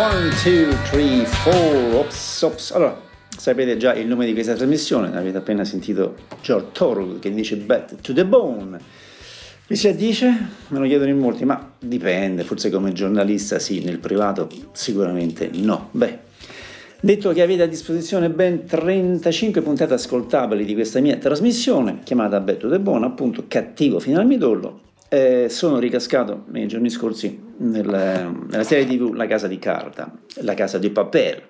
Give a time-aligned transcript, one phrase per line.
[0.00, 2.70] One, two, three, four, ops, ops.
[2.70, 2.98] Allora,
[3.36, 8.00] sapete già il nome di questa trasmissione, avete appena sentito George Thorogood che dice Back
[8.00, 8.80] to the Bone.
[9.66, 10.26] Mi si addice?
[10.68, 15.90] Me lo chiedono in molti, ma dipende, forse come giornalista sì, nel privato sicuramente no.
[15.90, 16.18] Beh,
[16.98, 22.56] detto che avete a disposizione ben 35 puntate ascoltabili di questa mia trasmissione, chiamata Back
[22.56, 24.80] to the Bone, appunto cattivo fino al midollo,
[25.12, 30.10] eh, sono ricascato nei giorni scorsi nel, nella serie tv La casa di carta,
[30.42, 31.42] La casa di papel,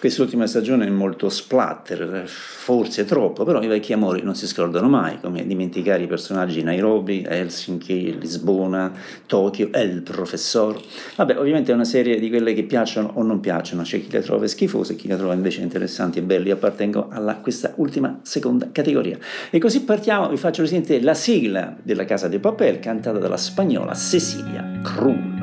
[0.00, 5.20] Quest'ultima stagione è molto splatter, forse troppo, però i vecchi amori non si scordano mai,
[5.20, 8.90] come dimenticare i personaggi di Nairobi, Helsinki, Lisbona,
[9.26, 10.80] Tokyo e il professor.
[11.16, 14.22] Vabbè, ovviamente è una serie di quelle che piacciono o non piacciono, c'è chi le
[14.22, 16.50] trova schifose e chi le trova invece interessanti e belli.
[16.50, 19.18] Appartengo a questa ultima seconda categoria.
[19.50, 23.94] E così partiamo, vi faccio presente la sigla della Casa de Papel cantata dalla spagnola
[23.94, 25.39] Cecilia Krull.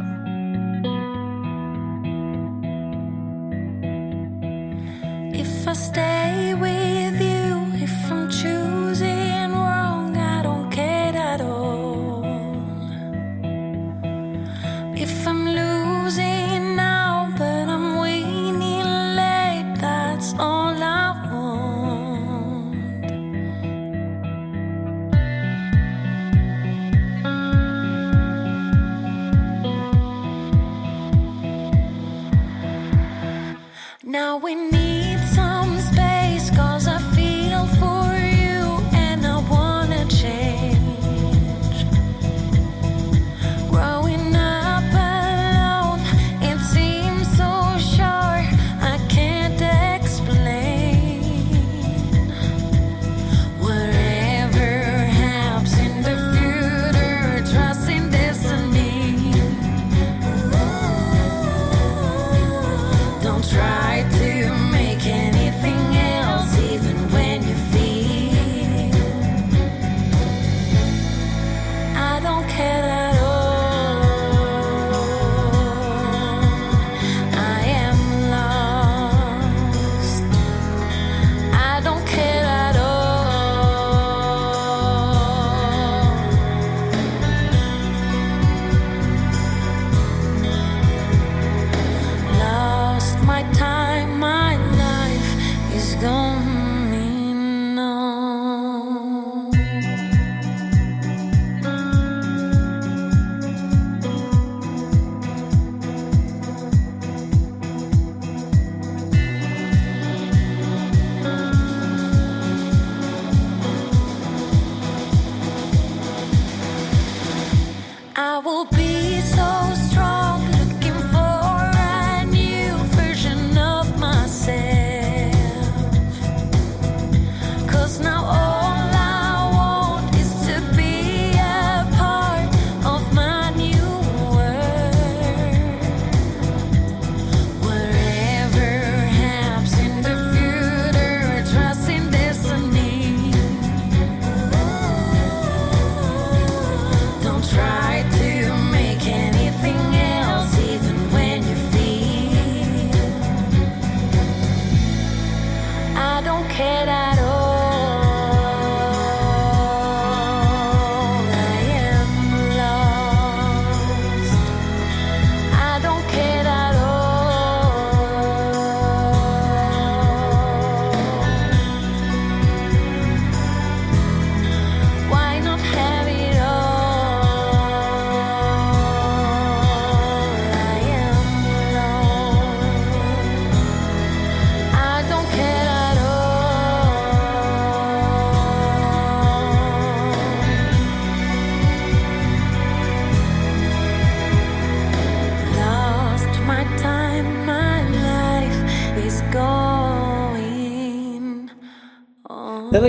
[34.18, 34.77] Now we need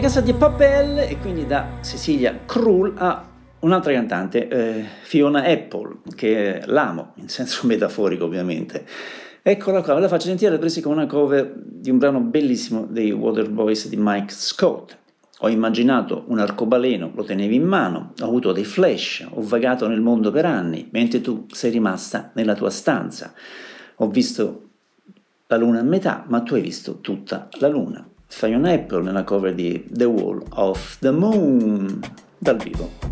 [0.01, 3.27] casa di Papel e quindi da Cecilia Krull a
[3.61, 8.87] un'altra cantante, eh, Fiona Apple, che l'amo, in senso metaforico ovviamente.
[9.43, 13.11] Eccola qua, ve la faccio sentire presi con una cover di un brano bellissimo dei
[13.11, 14.97] Waterboys di Mike Scott.
[15.41, 20.01] Ho immaginato un arcobaleno, lo tenevi in mano, ho avuto dei flash, ho vagato nel
[20.01, 23.33] mondo per anni, mentre tu sei rimasta nella tua stanza.
[23.97, 24.69] Ho visto
[25.49, 28.07] la luna a metà, ma tu hai visto tutta la luna.
[28.29, 32.01] Zion Apple nella cover di The Wall of the Moon
[32.39, 33.09] dal vivo.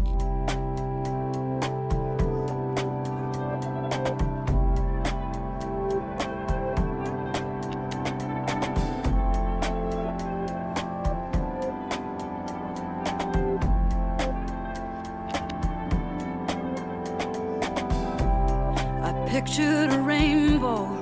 [19.28, 20.95] pictured a rainbow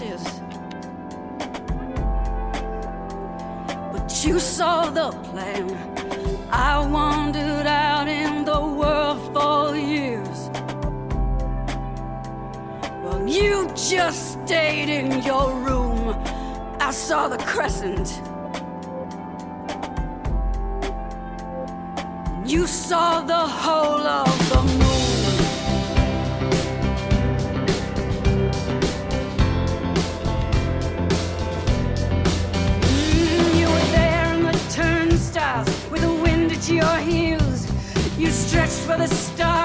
[0.00, 0.40] had flashes.
[3.92, 5.70] But you saw the plan.
[6.50, 10.50] I wandered out in the world for years.
[13.02, 16.14] Well, you just stayed in your room.
[16.80, 18.20] I saw the crescent.
[22.44, 24.31] You saw the whole of
[38.52, 39.61] stretched for the stars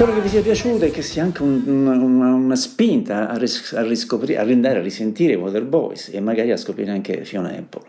[0.00, 3.74] Spero che vi sia piaciuto e che sia anche un- una, una- spinta a, ris-
[3.74, 7.82] a riscoprire, a andare a risentire Water Boys e magari a scoprire anche Fiona Apple.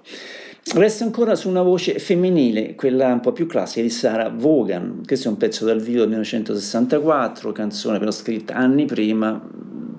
[0.75, 5.03] Resta ancora su una voce femminile, quella un po' più classica di Sarah Vaughan.
[5.06, 9.41] Questo è un pezzo dal vivo del 1964, canzone però scritta anni prima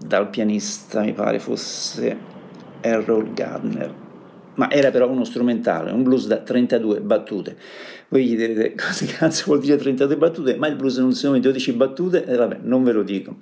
[0.07, 2.15] dal pianista, mi pare fosse
[2.83, 3.95] Errol Gardner.
[4.57, 7.57] Ma era però uno strumentale, un blues da 32 battute.
[8.13, 11.73] Voi gli direte cosa cazzo vuol dire 32 battute, ma il blues non sono 12
[11.73, 13.39] battute, e vabbè, non ve lo dico.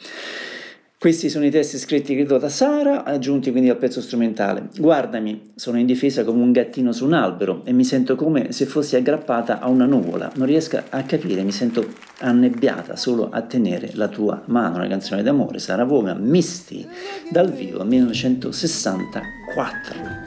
[0.96, 4.68] Questi sono i testi scritti credo da Sara, aggiunti quindi al pezzo strumentale.
[4.78, 8.94] Guardami, sono indifesa come un gattino su un albero e mi sento come se fossi
[8.96, 10.30] aggrappata a una nuvola.
[10.34, 14.76] Non riesco a capire, mi sento annebbiata solo a tenere la tua mano.
[14.76, 16.86] Una canzone d'amore, Sara Vaughan, Misty,
[17.30, 20.19] dal vivo 1964.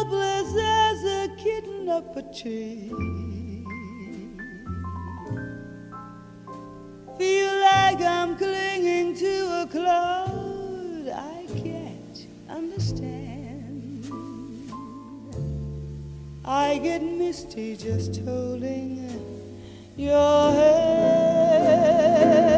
[0.00, 2.90] Helpless as a kitten up a tree.
[7.18, 14.04] Feel like I'm clinging to a cloud I can't understand.
[16.46, 19.06] I get misty just holding
[19.96, 22.49] your hand.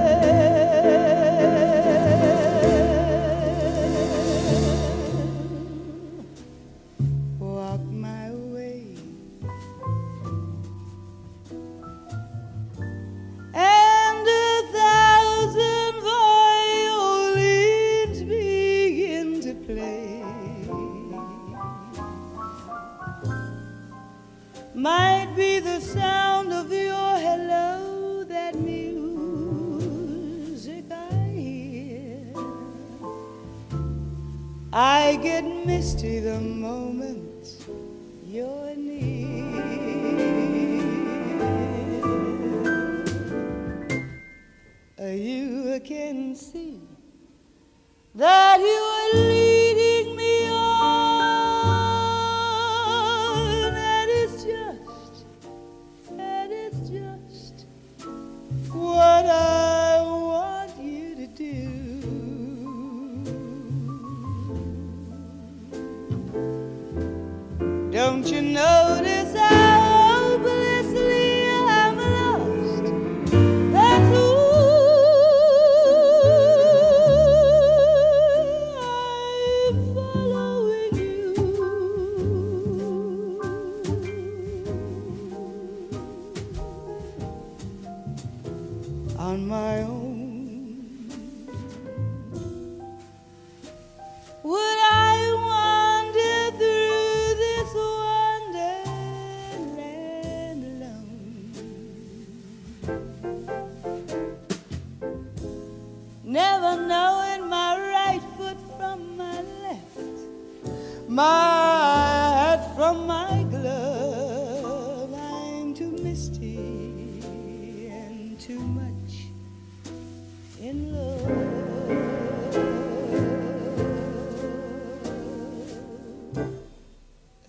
[24.74, 29.64] might be the sound of your hello that music
[30.90, 32.34] I hear.
[34.72, 37.66] I get misty the moment
[38.26, 39.12] you're near.
[44.98, 46.80] You can see
[48.14, 49.41] that you are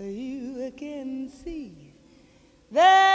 [0.05, 1.93] You can see
[2.71, 3.12] that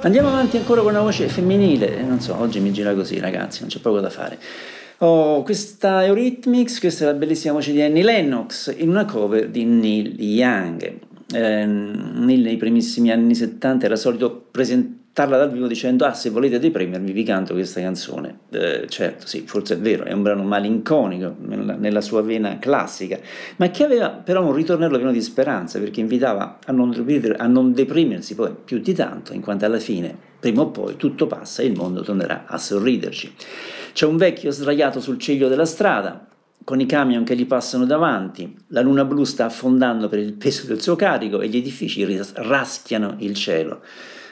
[0.00, 3.68] Andiamo avanti ancora con una voce femminile, non so, oggi mi gira così ragazzi, non
[3.68, 4.38] c'è poco da fare.
[4.98, 9.64] Oh, questa Eurythmics, questa è la bellissima voce di Annie Lennox in una cover di
[9.66, 11.00] Neil Young.
[11.34, 14.46] Eh, nei primissimi anni 70 era solito
[15.14, 18.40] presentarla dal vivo dicendo ah se volete deprimermi vi canto questa canzone.
[18.50, 23.18] Eh, certo, sì, forse è vero, è un brano malinconico nella, nella sua vena classica,
[23.56, 26.92] ma che aveva però un ritornello pieno di speranza perché invitava a non,
[27.36, 31.28] a non deprimersi poi più di tanto, in quanto alla fine, prima o poi, tutto
[31.28, 33.34] passa e il mondo tornerà a sorriderci.
[33.92, 36.26] C'è un vecchio sdraiato sul ciglio della strada,
[36.64, 40.66] con i camion che gli passano davanti, la luna blu sta affondando per il peso
[40.66, 42.04] del suo carico e gli edifici
[42.34, 43.82] raschiano il cielo.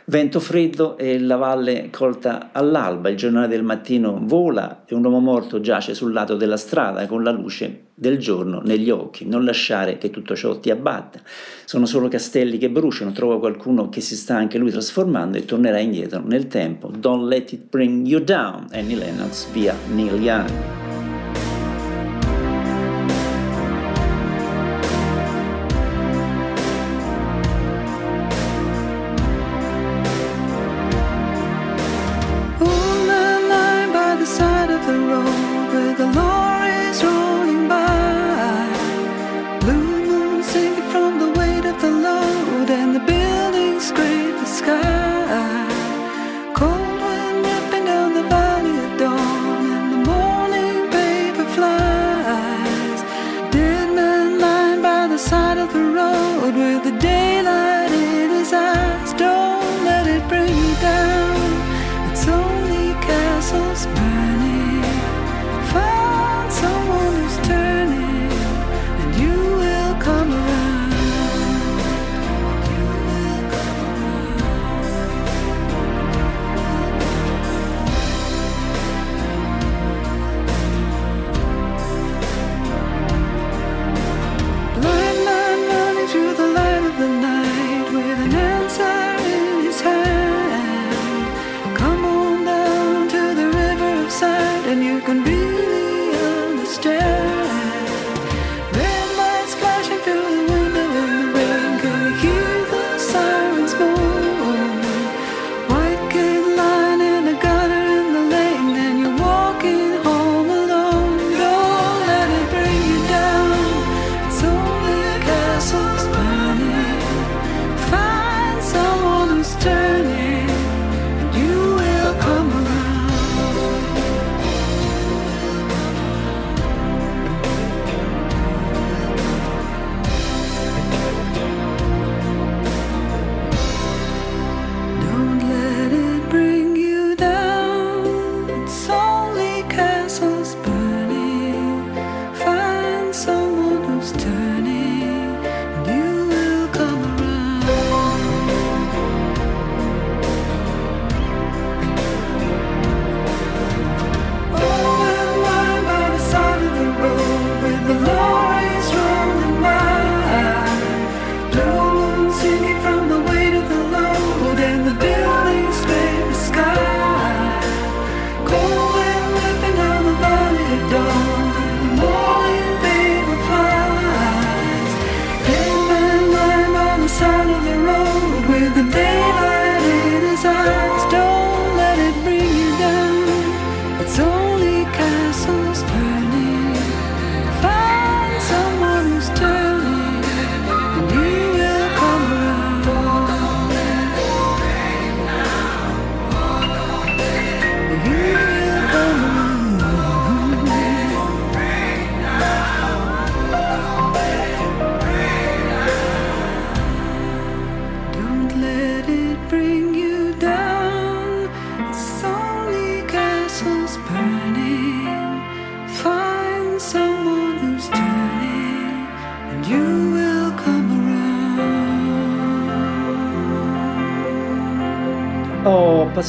[0.07, 5.21] Vento freddo e la valle colta all'alba, il giornale del mattino vola e un uomo
[5.21, 9.27] morto giace sul lato della strada con la luce del giorno negli occhi.
[9.27, 11.21] Non lasciare che tutto ciò ti abbatta.
[11.65, 15.79] Sono solo castelli che bruciano, trova qualcuno che si sta anche lui trasformando e tornerà
[15.79, 16.89] indietro nel tempo.
[16.89, 18.67] Don't let it bring you down.
[18.73, 20.92] Annie Lennox via Neil Young.
[55.23, 57.32] side of the road where the day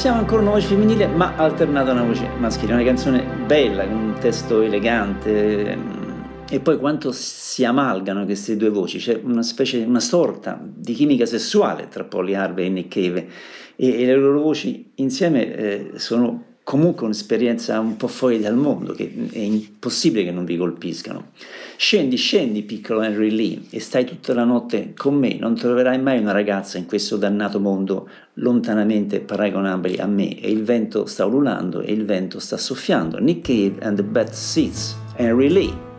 [0.04, 3.96] siamo ancora una voce femminile ma alternata a una voce maschile, una canzone bella, con
[3.96, 9.78] un testo elegante mm, e poi quanto si amalgano queste due voci, c'è una specie,
[9.78, 13.30] una sorta di chimica sessuale tra Polly Harvey e Nick Cave.
[13.78, 18.92] E, e le loro voci insieme eh, sono comunque un'esperienza un po' fuori dal mondo
[18.92, 21.28] che è impossibile che non vi colpiscano.
[21.76, 25.38] Scendi, scendi, piccolo Henry Lee, e stai tutta la notte con me.
[25.40, 30.40] Non troverai mai una ragazza in questo dannato mondo lontanamente paragonabile a me.
[30.40, 33.20] E il vento sta ululando e il vento sta soffiando.
[33.20, 35.92] Nick Cave and the Bad Seeds, Henry Lee.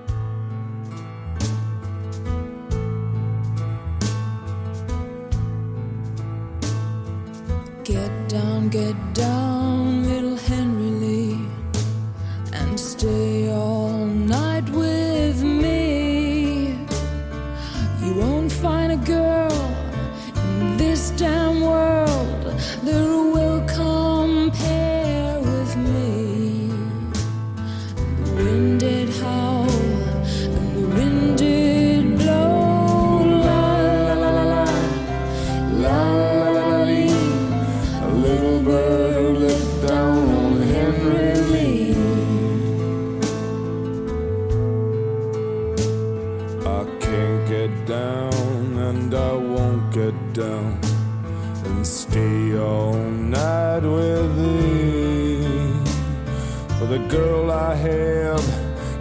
[7.82, 11.48] Get down, get down, little Henry Lee,
[12.52, 13.83] and stay all.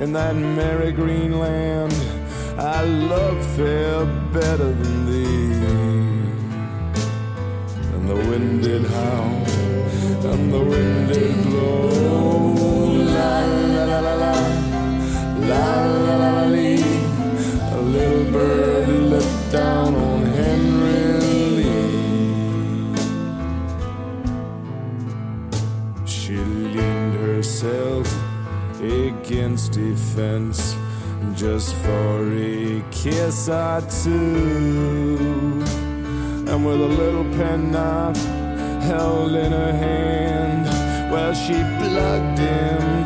[0.04, 1.94] in that merry green land.
[2.60, 4.73] I love fair better
[30.15, 30.76] fence
[31.36, 35.63] just for a kiss or two.
[36.47, 38.23] And with a little penknife
[38.84, 40.65] held in her hand,
[41.12, 43.03] well, she plugged him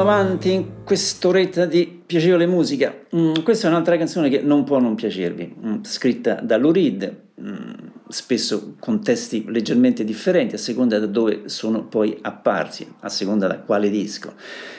[0.00, 2.92] andiamo avanti in quest'oretta di piacevole musica.
[3.14, 7.16] Mm, questa è un'altra canzone che non può non piacervi, mm, scritta da Lou Reed,
[7.40, 7.72] mm,
[8.08, 13.60] spesso con testi leggermente differenti a seconda da dove sono poi apparsi, a seconda da
[13.60, 14.32] quale disco.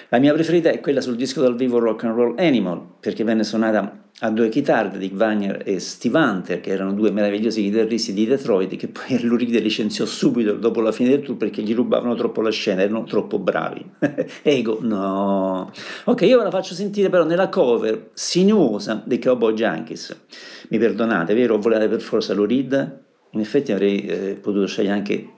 [0.10, 3.46] La mia preferita è quella sul disco dal vivo Rock and Roll Animal, perché venne
[3.46, 8.26] suonata a due chitarre, Dick Wagner e Steve Hunter, che erano due meravigliosi chitarristi di
[8.26, 12.42] Detroit, che poi Reed licenziò subito dopo la fine del tour perché gli rubavano troppo
[12.42, 13.86] la scena, erano troppo bravi.
[14.42, 15.70] Ego, no.
[16.06, 20.18] Ok, io ve la faccio sentire però nella cover sinuosa dei Cowboy Junkies.
[20.70, 21.58] Mi perdonate, vero?
[21.58, 23.04] Volete per forza Lou Reed?
[23.32, 25.34] In effetti avrei eh, potuto scegliere anche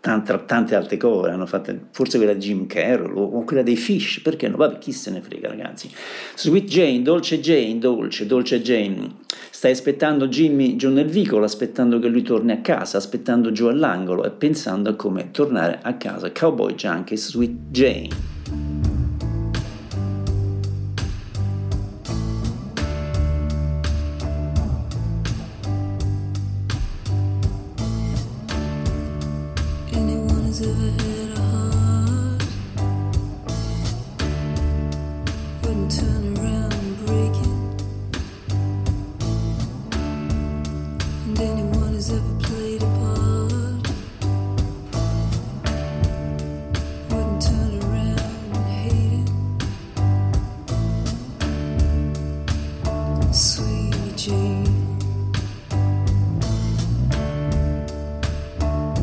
[0.00, 3.76] tante, tante altre cover, hanno fatte, forse quella di Jim Carroll o, o quella dei
[3.76, 4.56] Fish, perché no?
[4.56, 5.90] Vabbè, chi se ne frega ragazzi.
[6.34, 9.16] Sweet Jane, Dolce Jane, Dolce, Dolce Jane,
[9.50, 14.24] stai aspettando Jimmy giù nel vicolo, aspettando che lui torni a casa, aspettando giù all'angolo
[14.24, 16.30] e pensando a come tornare a casa.
[16.32, 18.87] Cowboy Junkies, Sweet Jane.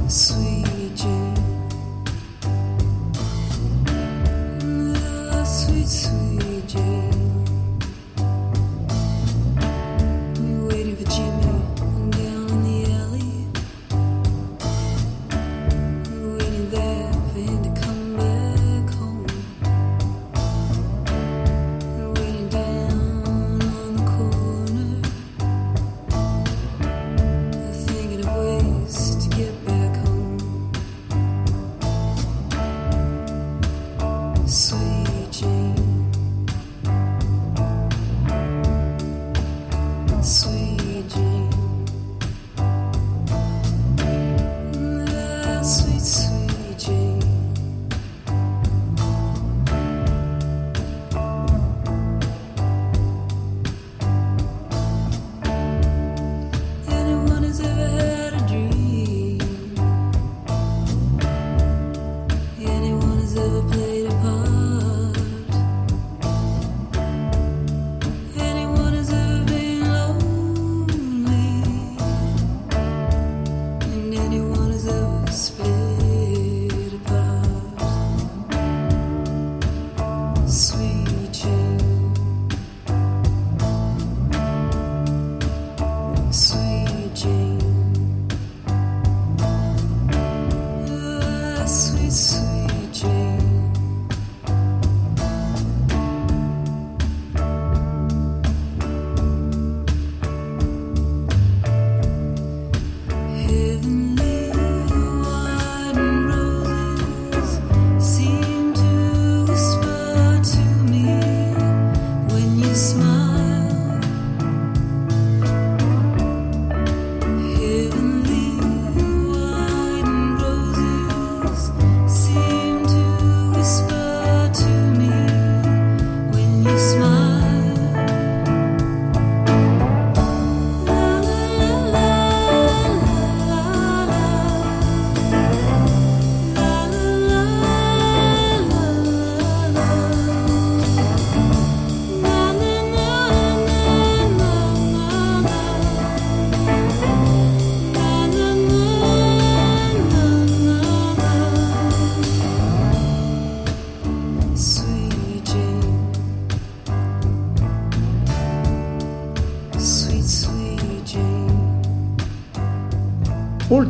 [0.08, 0.55] Sweet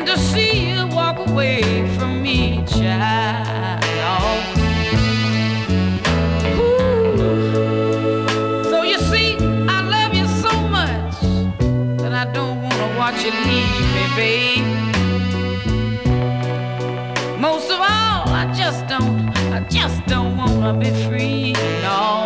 [0.05, 1.61] Than to see you walk away
[1.97, 3.83] from me, child.
[6.57, 7.17] Ooh.
[8.63, 9.35] So you see,
[9.67, 11.15] I love you so much
[12.01, 14.65] that I don't wanna watch you leave me, babe.
[17.39, 22.20] Most of all, I just don't, I just don't wanna be free, no.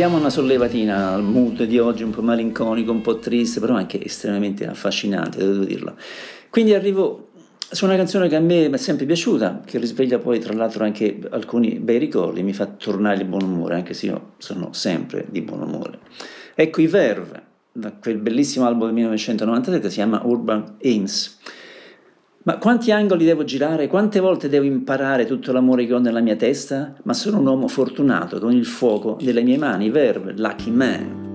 [0.00, 4.02] Diamo una sollevatina al mood di oggi, un po' malinconico, un po' triste, però anche
[4.02, 5.94] estremamente affascinante, devo dirlo.
[6.48, 7.28] Quindi arrivo
[7.70, 10.84] su una canzone che a me mi è sempre piaciuta, che risveglia poi tra l'altro
[10.84, 15.26] anche alcuni bei ricordi, mi fa tornare di buon umore, anche se io sono sempre
[15.28, 15.98] di buon umore.
[16.54, 21.40] Ecco i Verve, da quel bellissimo album del 1997 si chiama Urban Aims.
[22.42, 23.86] Ma quanti angoli devo girare?
[23.86, 26.94] Quante volte devo imparare tutto l'amore che ho nella mia testa?
[27.02, 31.29] Ma sono un uomo fortunato con il fuoco delle mie mani, Verve, Lucky Man.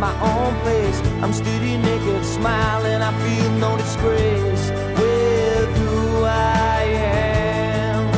[0.00, 0.98] My own place.
[1.22, 3.02] I'm steady naked, smiling.
[3.02, 6.82] I feel no disgrace with who I
[7.92, 8.08] am.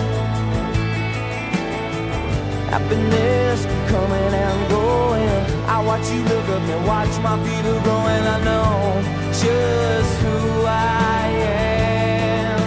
[2.70, 5.28] Happiness coming and going.
[5.66, 8.24] I watch you look at me, watch my fever growing.
[8.34, 9.02] I know
[9.42, 12.60] just who I am.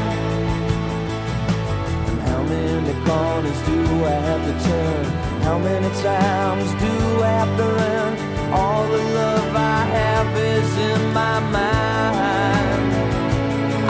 [2.09, 5.05] And how many corners do I have to turn?
[5.43, 8.14] How many times do I have to learn?
[8.57, 12.93] All the love I have is in my mind.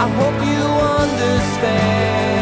[0.04, 0.66] I hope you
[1.02, 2.35] understand.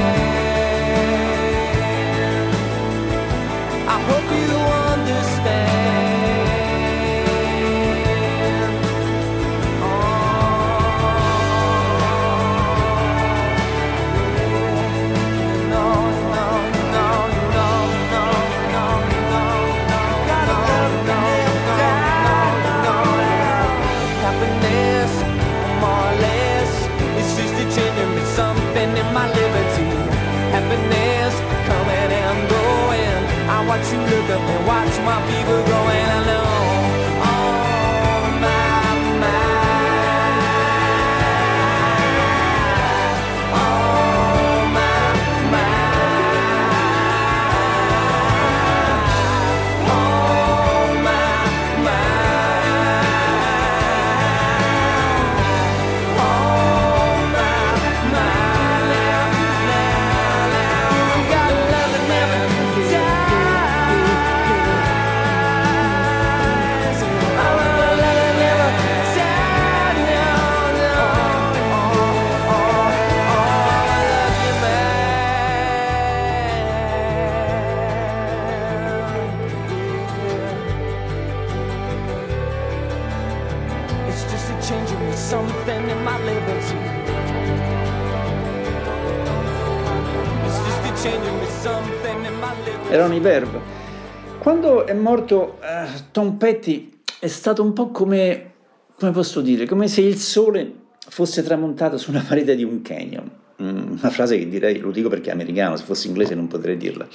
[95.14, 98.52] Morto eh, Tom Petty è stato un po' come,
[98.96, 103.30] come posso dire, come se il sole fosse tramontato su una parete di un canyon.
[103.62, 106.78] Mm, una frase che direi, lo dico perché è americano, se fosse inglese non potrei
[106.78, 107.08] dirla.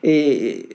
[0.00, 0.66] E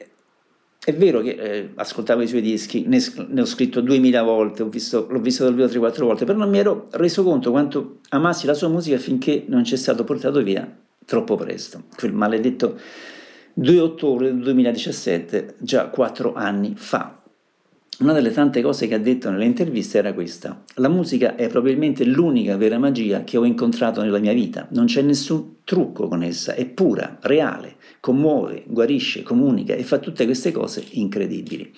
[0.84, 5.06] è vero che eh, ascoltavo i suoi dischi, ne, ne ho scritto 2000 volte, visto,
[5.10, 8.54] l'ho visto dal vivo 3-4 volte, però non mi ero reso conto quanto amassi la
[8.54, 10.68] sua musica finché non ci è stato portato via
[11.06, 11.84] troppo presto.
[11.98, 12.80] Quel maledetto
[13.54, 17.22] 2 ottobre del 2017, già 4 anni fa.
[18.00, 20.64] Una delle tante cose che ha detto nelle interviste era questa.
[20.76, 24.68] La musica è probabilmente l'unica vera magia che ho incontrato nella mia vita.
[24.72, 30.26] Non c'è nessun trucco con essa, è pura, reale, commuove, guarisce, comunica e fa tutte
[30.26, 31.72] queste cose incredibili.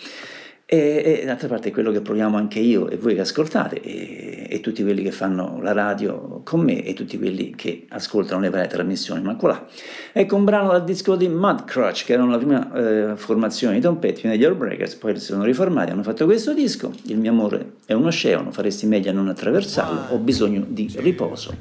[0.65, 4.59] E, e d'altra parte quello che proviamo anche io e voi che ascoltate e, e,
[4.61, 8.67] tutti quelli che fanno la radio con me e tutti quelli che ascoltano le varie
[8.67, 9.21] trasmissioni.
[9.21, 9.67] Ma qua
[10.13, 13.97] ecco un brano dal disco di Mudcrutch che erano la prima eh, formazione di Tom
[13.97, 16.93] Petty negli Heartbreakers, poi si sono riformati, hanno fatto questo disco.
[17.07, 21.53] Il mio amore è un oceano, faresti meglio a non attraversarlo, ho bisogno di riposo.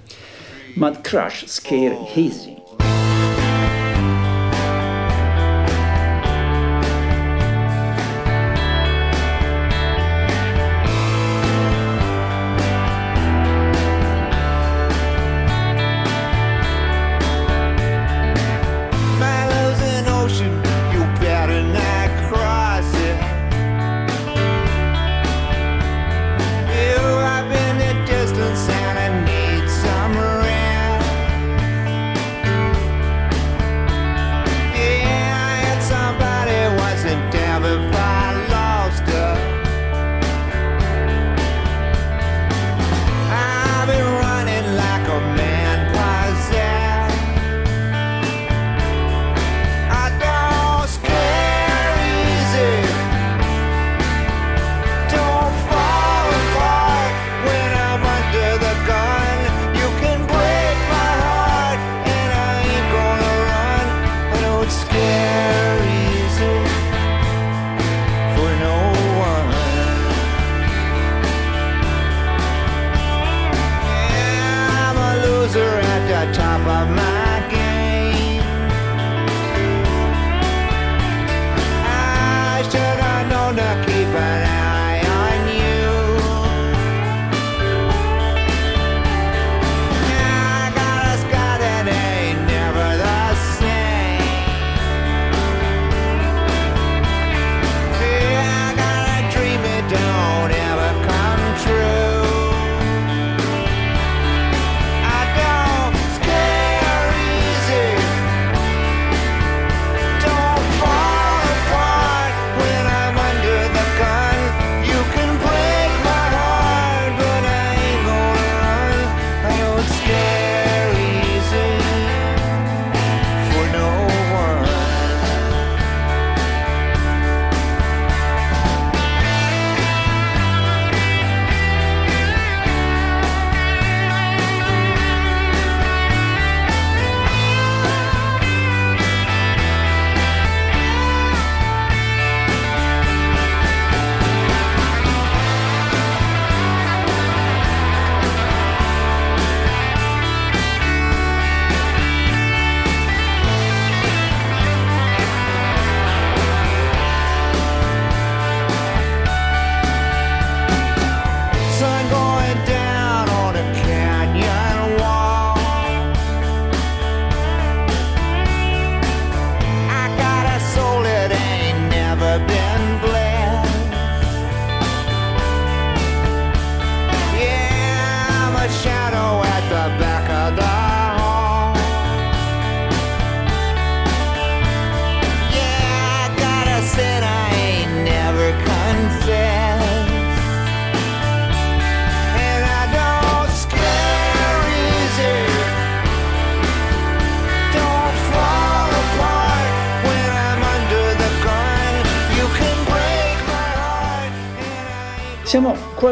[0.75, 2.62] Mudcrush, Scare Easy.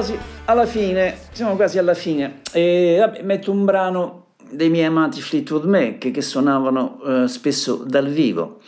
[0.00, 2.40] Quasi alla fine, siamo quasi alla fine.
[2.52, 8.08] E vabbè, metto un brano dei miei amati Fleetwood Mac che suonavano eh, spesso dal
[8.08, 8.60] vivo.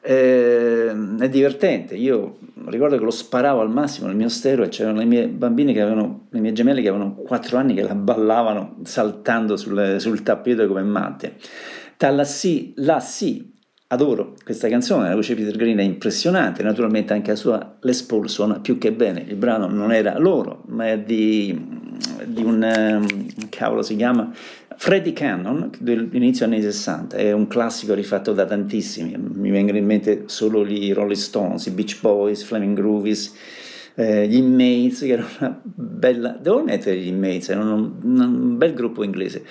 [0.00, 4.98] Eh, è divertente, io ricordo che lo sparavo al massimo nel mio stereo e c'erano
[4.98, 8.78] le mie bambine che avevano, le mie gemelle che avevano 4 anni che la ballavano
[8.82, 11.36] saltando sul, sul tappeto come matte.
[12.24, 13.53] Sì, la sì,
[13.94, 18.28] adoro questa canzone, la voce Peter Green è impressionante, naturalmente anche la sua Les Paul
[18.28, 21.58] suona più che bene, il brano non era loro, ma è di,
[22.26, 24.30] di un, ehm, cavolo si chiama,
[24.76, 30.24] Freddy Cannon, dell'inizio anni 60, è un classico rifatto da tantissimi, mi vengono in mente
[30.26, 33.34] solo gli Rolling Stones, i Beach Boys, Flaming Groovies,
[33.94, 38.74] eh, gli Inmates, che erano una bella, devo mettere gli Inmates, erano un, un bel
[38.74, 39.44] gruppo inglese.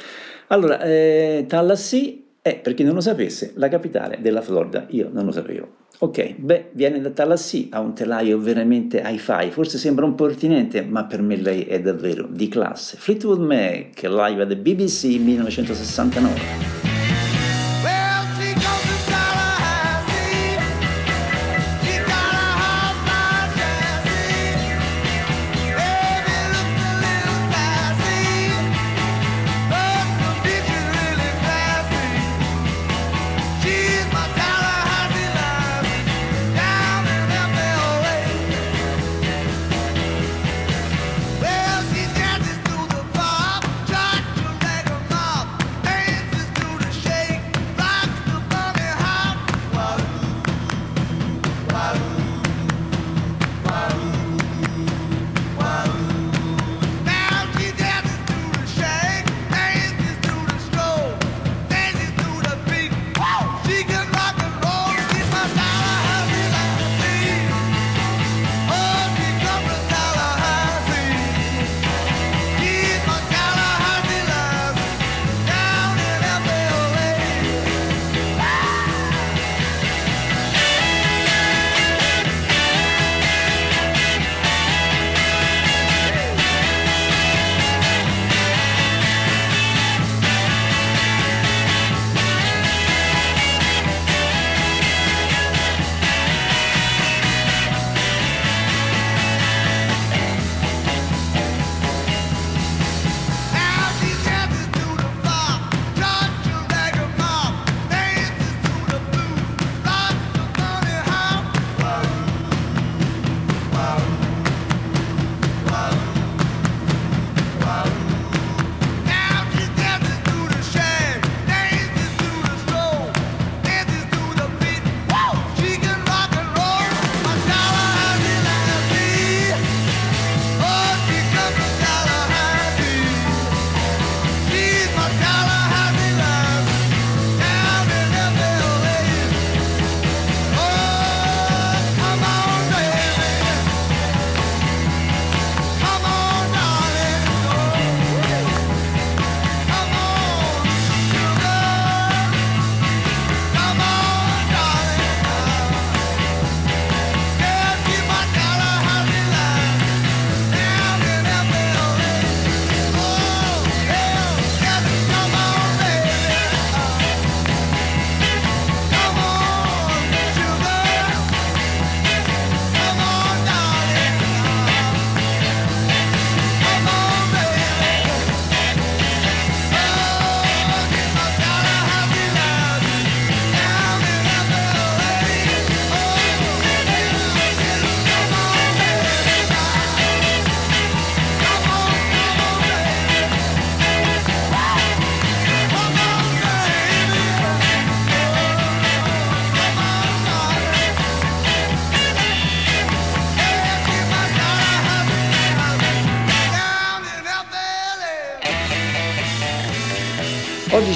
[0.48, 5.24] Allora, eh, Tallahassee è, per chi non lo sapesse, la capitale della Florida, io non
[5.24, 5.76] lo sapevo.
[6.00, 11.06] Ok, beh, viene da Tallahassee, ha un telaio veramente hi-fi, forse sembra un pertinente, ma
[11.06, 12.98] per me lei è davvero di classe.
[12.98, 16.83] Fleetwood Mac, live the BBC 1969.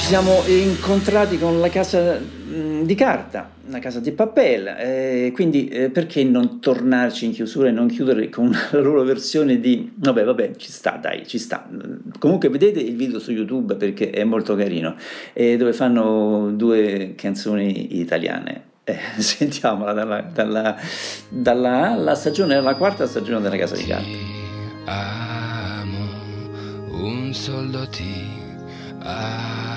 [0.07, 5.67] Ci siamo incontrati con la casa mh, di carta, la casa di papel, eh, quindi
[5.67, 9.91] eh, perché non tornarci in chiusura e non chiudere con la loro versione di...
[9.95, 11.67] Vabbè, vabbè, ci sta, dai, ci sta.
[12.19, 14.95] Comunque vedete il video su YouTube perché è molto carino,
[15.33, 18.63] eh, dove fanno due canzoni italiane.
[18.85, 20.77] Eh, sentiamola dalla, dalla,
[21.27, 24.07] dalla la stagione, la quarta stagione della casa di carta.
[24.85, 26.07] amo,
[26.91, 28.35] un soldo ti
[28.99, 29.76] amo,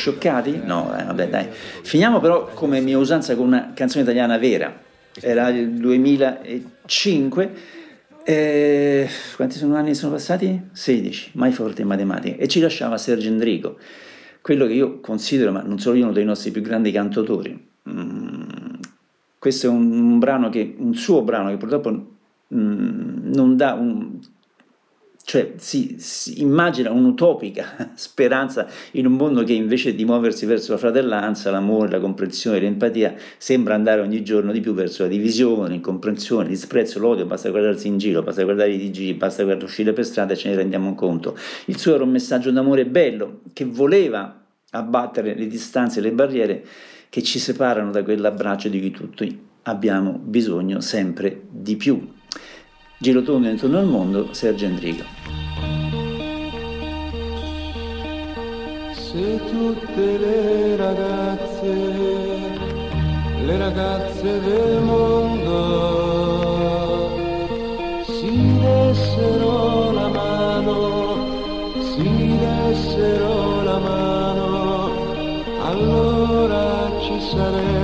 [0.00, 0.62] scioccati?
[0.64, 1.46] No, eh, vabbè, dai.
[1.50, 4.74] Finiamo però come mia usanza con una canzone italiana vera.
[5.20, 7.50] Era il 2005.
[8.24, 10.68] eh, quanti sono anni sono passati?
[10.72, 12.36] 16, mai forte in matematica.
[12.42, 13.78] E ci lasciava Sergio Endrico,
[14.40, 17.68] quello che io considero, ma non solo io, uno dei nostri più grandi cantautori.
[17.88, 18.42] Mm,
[19.38, 21.90] questo è un, un brano che, un suo brano che purtroppo
[22.54, 24.18] mm, non dà un,
[25.30, 30.78] cioè si, si immagina un'utopica speranza in un mondo che invece di muoversi verso la
[30.78, 36.46] fratellanza, l'amore, la comprensione, l'empatia, sembra andare ogni giorno di più verso la divisione, l'incomprensione,
[36.46, 40.04] il disprezzo, l'odio, basta guardarsi in giro, basta guardare i TG, basta guardare uscire per
[40.04, 41.38] strada e ce ne rendiamo conto.
[41.66, 44.36] Il suo era un messaggio d'amore bello che voleva
[44.70, 46.64] abbattere le distanze e le barriere
[47.08, 52.18] che ci separano da quell'abbraccio di cui tutti abbiamo bisogno sempre di più.
[53.02, 55.04] Giro tondo intorno al mondo, Sergio Endrico.
[58.92, 61.72] Se tutte le ragazze,
[63.42, 65.48] le ragazze del mondo
[68.04, 71.16] si dessero la mano,
[71.94, 74.90] si dessero la mano,
[75.64, 77.79] allora ci sarebbe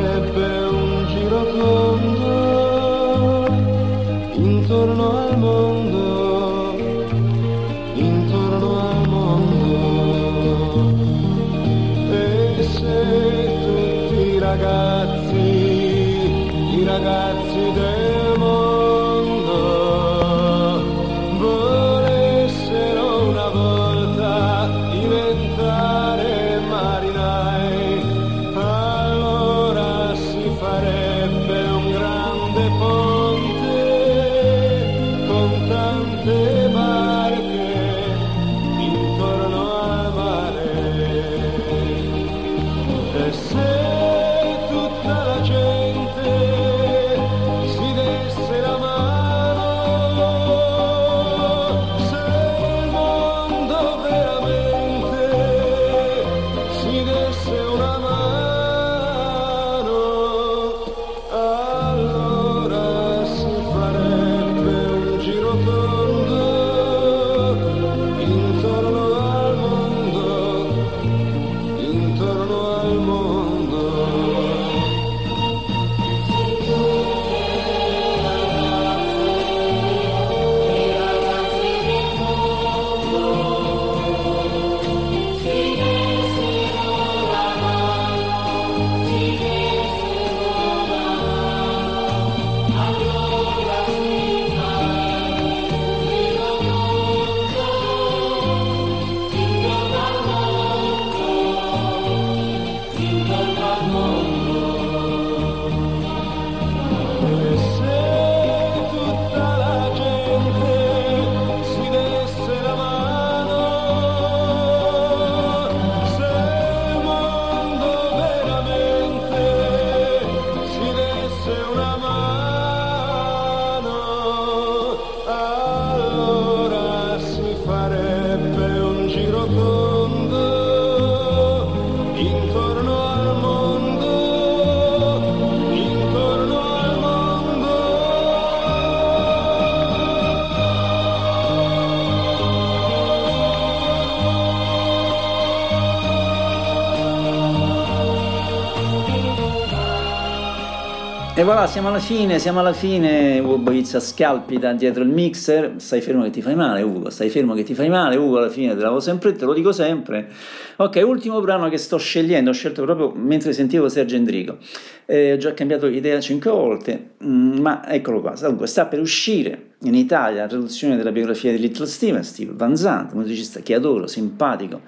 [151.47, 153.39] voilà, siamo alla fine, siamo alla fine.
[153.39, 155.75] Ugo Boizza scalpita dietro il mixer.
[155.77, 157.09] Stai fermo che ti fai male, Ugo.
[157.09, 158.39] Stai fermo che ti fai male, Ugo.
[158.39, 160.29] Alla fine te l'avevo sempre, te lo dico sempre.
[160.75, 162.51] Ok, ultimo brano che sto scegliendo.
[162.51, 164.59] Ho scelto proprio mentre sentivo Sergio Endrico.
[165.05, 168.35] Eh, ho già cambiato idea cinque volte, mm, ma eccolo qua.
[168.41, 172.77] Dunque, sta per uscire in Italia la traduzione della biografia di Little Steven, Steve Van
[172.77, 174.81] Zandt, musicista che adoro, simpatico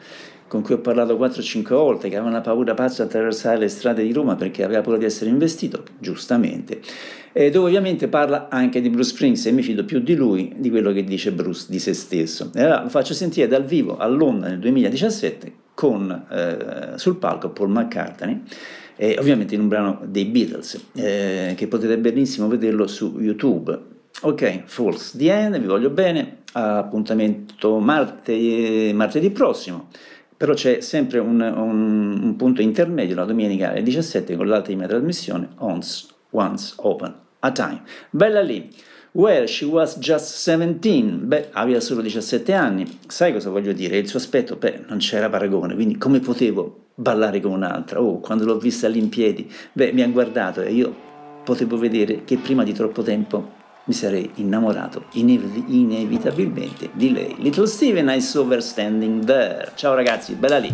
[0.49, 4.03] con cui ho parlato 4-5 volte, che aveva una paura pazza di attraversare le strade
[4.03, 6.80] di Roma perché aveva paura di essere investito, giustamente,
[7.32, 10.70] e dove ovviamente parla anche di Bruce Springs e mi fido più di lui di
[10.70, 12.51] quello che dice Bruce di se stesso.
[12.55, 17.51] E allora lo faccio sentire dal vivo a Londra nel 2017 con, eh, sul palco
[17.51, 18.42] Paul McCartney.
[18.96, 24.64] Eh, ovviamente in un brano dei Beatles, eh, che potete benissimo vederlo su YouTube, Ok,
[24.64, 29.90] False the End, vi voglio bene, appuntamento martedì, martedì prossimo
[30.39, 34.86] però c'è sempre un, un, un punto intermedio la domenica alle 17 con l'altra di
[34.86, 37.82] trasmissione Once, Once Open a Time.
[38.11, 38.70] Bella lì!
[39.12, 43.97] Well, she was just 17, beh, aveva solo 17 anni, sai cosa voglio dire?
[43.97, 48.01] Il suo aspetto, beh, non c'era paragone, quindi come potevo ballare con un'altra?
[48.01, 50.95] Oh, quando l'ho vista lì in piedi, beh, mi ha guardato e io
[51.43, 53.57] potevo vedere che prima di troppo tempo
[53.89, 57.34] mi sarei innamorato inev- inevitabilmente di lei.
[57.39, 59.72] Little Steven, I saw her standing there.
[59.74, 60.70] Ciao ragazzi, bella lì!